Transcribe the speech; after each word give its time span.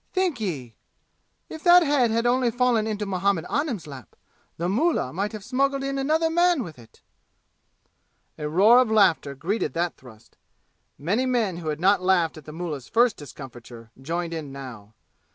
Think 0.13 0.41
Ye! 0.41 0.73
If 1.47 1.61
that 1.61 1.83
head 1.83 2.09
had 2.09 2.25
only 2.25 2.49
fallen 2.49 2.87
into 2.87 3.05
Muhammad 3.05 3.45
Anim's 3.51 3.85
lap, 3.85 4.15
the 4.57 4.67
mullah 4.67 5.13
might 5.13 5.31
have 5.31 5.43
smuggled 5.43 5.83
in 5.83 5.99
another 5.99 6.31
man 6.31 6.63
with 6.63 6.79
it!" 6.79 7.03
A 8.35 8.49
roar 8.49 8.79
of 8.79 8.89
laughter 8.89 9.35
greeted 9.35 9.75
that 9.75 9.97
thrust. 9.97 10.37
Many 10.97 11.27
men 11.27 11.57
who 11.57 11.67
had 11.67 11.79
not 11.79 12.01
laughed 12.01 12.35
at 12.35 12.45
the 12.45 12.51
mullah's 12.51 12.87
first 12.89 13.15
discomfiture, 13.15 13.91
joined 14.01 14.33
in 14.33 14.51
now. 14.51 14.95